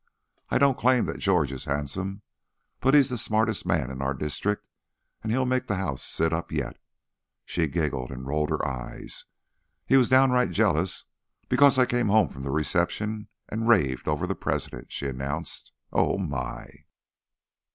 [0.49, 2.23] "I don't claim that George is handsome,
[2.79, 4.67] but he's the smartest man in our district
[5.21, 6.77] and he'll make the House sit up yet."
[7.45, 9.25] She giggled and rolled her eyes.
[9.85, 11.05] "He was downright jealous
[11.49, 15.71] because I came home from the reception and raved over the President," she announced.
[15.93, 16.65] "Oh, my!"